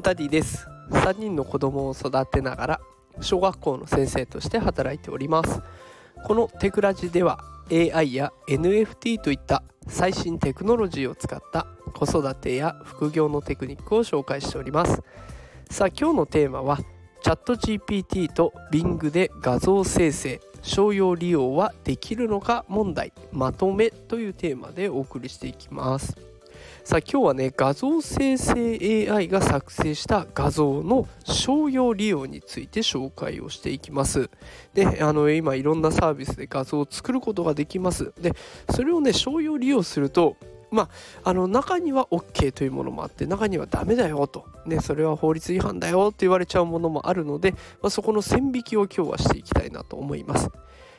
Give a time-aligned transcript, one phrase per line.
[0.00, 0.66] ダディです。
[0.90, 2.80] 3人の子供を育てながら
[3.20, 5.60] 小学校の先生として働いております。
[6.24, 7.38] このテクラジでは
[7.70, 15.02] AI や NFT といった最新テクノロジーを使った子育てや副業のテクニックを紹介しております。
[15.70, 16.78] さあ今日のテーマは
[17.22, 26.16] チャット GPT と Bing で画像生成商用利用はできるのか問題まとめというテーマでお送りしていきます。
[26.84, 34.30] さあ今日はね画像生成 AI が作成した画像の商用利用について紹介をしていきます。
[34.74, 38.12] であの今いろんなサービスで画像を作ることができます。
[38.20, 38.32] で
[38.70, 40.36] それをね商用利用すると
[40.70, 40.88] ま
[41.24, 50.48] あ、あの中には OK というものもあって中にはダメだよと、ね、それは法律違反だよと言われちゃうものもあるので、まあ、そこの線引きを今日はしていきたいなと思います。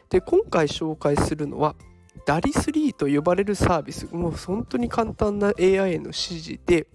[0.09, 1.75] で今回紹介するのは
[2.25, 6.87] ダリ3と呼ばれるサービスもう本当に簡単な AI への指示で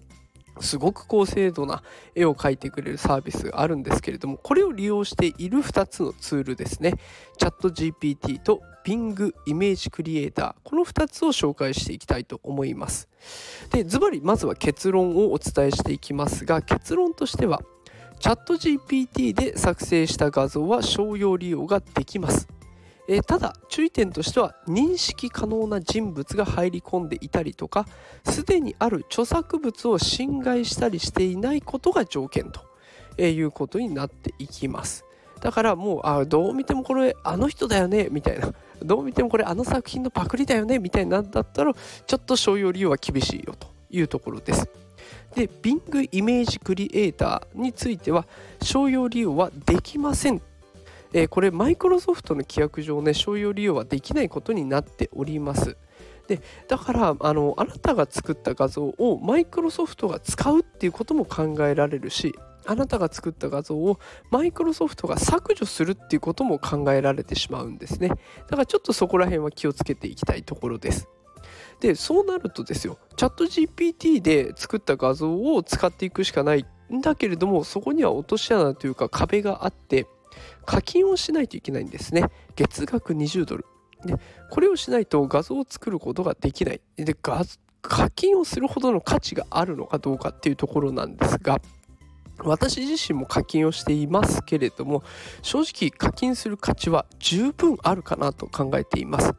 [0.60, 1.82] すごく高精度な
[2.14, 6.94] 絵を描いてくれるサービスがあるんですけれどもこれを利用している2つのツールですね。
[7.38, 10.54] チャット GPT と Bing イメージクリエイター。
[10.64, 13.08] この2つを紹介していきたいと思います。
[13.70, 17.60] でズバリまずは結論をお伝えしていきますが結論としては
[18.18, 22.48] チャット GPT で作成した画像は商用利用ができます。
[23.08, 27.86] えー、ただ注意点としては認識可能な人物が入り込んでいたりとか
[28.24, 32.60] すでにある著作物を侵害したりしていないことが条件と、
[33.16, 35.04] えー、いうことになっていきます。
[35.40, 38.52] だからもうあどう見てもこれあの人だよねみたいな。
[38.82, 44.68] どう見てもこれあの作品のパクリだよねみたいなんだったらちょっと商用利用は厳しいよというところです。
[45.34, 48.26] で Bing イメージクリエイターについては
[48.62, 50.40] 商用利用はできません
[51.16, 55.78] えー、これマイクロソフトの規約上ね商用利用はできないことになっております。
[56.28, 62.34] でだからあのあなたが作った画像をマイクロソフトが使うっていうことも考えられるし
[62.66, 63.98] あなたが作った画像を
[64.30, 68.08] マイクロソフトが削除するっていうことも考えられてしまうんですね。
[68.08, 68.16] だ
[68.50, 71.08] からちょっとそこら辺は気をつけていきたいところです。
[71.80, 80.06] でそうなるとですよチャット GPT で作った画像を使っていくしかないんだけれどもそこには落とし穴というか壁があって
[80.64, 82.24] 課金をしないといけないんですね。
[82.54, 83.66] 月額20ドル。
[84.04, 84.14] で
[84.50, 86.80] これをしないと画像を作ることができない。
[86.96, 87.44] で課
[88.10, 91.60] 金をするほどの価値があるのかどうかっていうところなんですが
[92.38, 95.02] 私自身も課金をしていますけれども
[95.42, 99.32] 正直課金する価値は十分あるかなと考えています。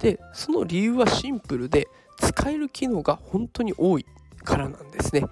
[0.00, 1.86] でその理由はシンプルで
[2.18, 4.06] 使える機能が本当に多い
[4.42, 5.24] からなんですね。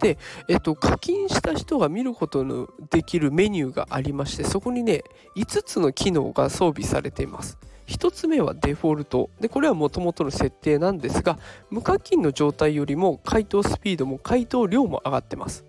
[0.00, 5.04] で、えっと、課金した人が見ることのできるメニューがありましてそこにね
[5.36, 7.58] 5つの機能が装備されています。
[7.90, 9.30] 1つ目はデフォルト。
[9.40, 11.38] でこれはもともとの設定なんですが
[11.70, 15.64] 無課金の状態よりも回答スピードも回答量も上がってます。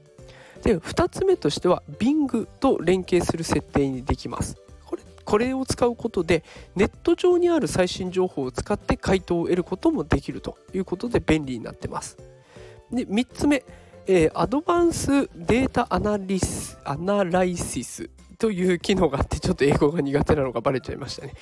[0.61, 4.55] で2つ目としては Bing と連携する設定にできます。
[4.85, 6.43] これこれを使うことで
[6.75, 12.17] ネット上にある最新情報を使って回答を得ることもできるということで便利になってます。
[12.91, 13.63] で3つ目
[14.07, 21.33] えー、 advanced data analys analysis という機能があってちょっと英語が苦手なのがバレちゃいましたね。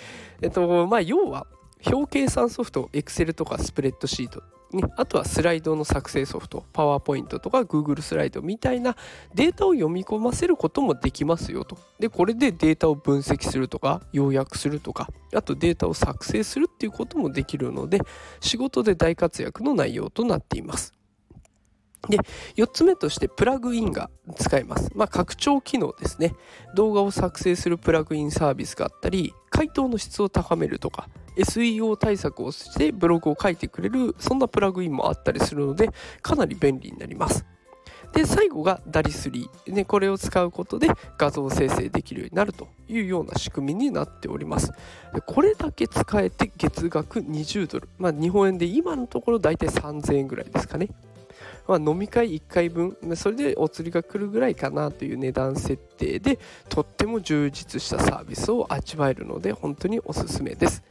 [0.41, 1.47] えっとまあ要は
[1.85, 8.95] 表計算ソフト Excel とかスプレッドシートね、あとはスライドの作成ソフト、 PowerPoint とか Google スライドみたいな
[9.33, 11.77] データを読み込ませることもできますよと。
[11.99, 17.99] で、これでデータを分析するとか、要約するとか、あとデータを作成するっていうこともできるので、
[18.41, 20.93] 仕事で大活躍の内容となっています。
[22.07, 22.17] で、
[22.55, 24.91] 4つ目としてプラグインが使えます。
[24.95, 26.33] まあ、拡張機能ですね。
[26.75, 35.89] 動画を作成するプラグインサービスがあったり、回答の質を高めるとか、SEO 対策をしてブログを書いてくれる、そんなプラグインもあったりするので、
[36.21, 37.45] かなり便利になります。
[38.13, 39.71] で、最後が DALI3。
[39.73, 44.71] ね、これを使うことで画像生成できるようになるというような仕組みになっております。
[45.13, 47.89] でこれだけ使えて月額20ドル。
[47.97, 50.89] まあ、日本円で今のところ大体3000円ぐらいですかね。
[51.69, 52.97] まあ、飲み会1回分。
[53.15, 60.81] それでお釣りが来るぐらいかなという値段設定でとっても充実したサービスを味わえるので本当におすすめです。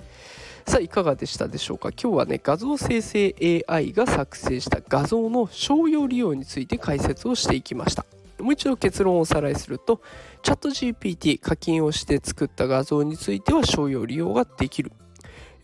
[0.69, 1.90] さあいかがでしたでしょうか？
[1.90, 8.06] 今日はね画像生成 AI が作成した画像の商用利用について解説をしていきました。
[8.38, 10.00] もう一度結論をおさらいすると
[10.44, 14.92] チャット GPT 課金をして作った画像については商用利用ができる。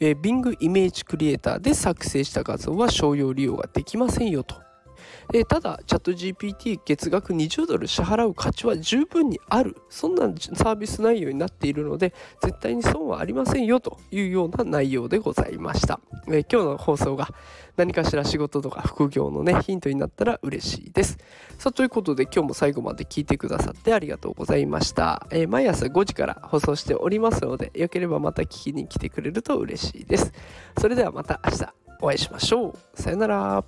[0.00, 4.63] えー、Bing イメージクリエイターで作成した画像は商用利用ができませんよと。
[5.32, 9.76] えーただチャット GPT 月額20ドル支払う価値は十分にある。
[9.88, 10.22] そんな
[10.54, 17.28] サービス内容になっているので絶対に損はありませんよというような内容でございました、えー今日の放送が
[17.76, 21.18] 何かしら仕事とか副業のねヒントになったら嬉しいです。
[21.58, 30.32] さあということで今日も最後まで聞いてくださってありがとうございました、えー毎朝5時から放送しておりますのでよければまた聞きに来てくれると嬉しいです。
[30.80, 33.00] それではまた明日お会いしましょう。
[33.00, 33.64] さよなら。